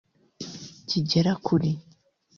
[0.89, 1.71] kigera kuri